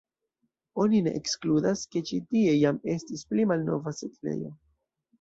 Oni 0.83 1.01
ne 1.07 1.13
ekskludas, 1.19 1.85
ke 1.93 2.03
ĉi 2.09 2.21
tie 2.33 2.57
jam 2.65 2.83
estis 2.97 3.29
pli 3.31 3.49
malnova 3.55 3.99
setlejo. 4.03 4.55